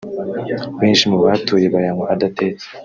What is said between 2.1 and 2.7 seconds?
adatetse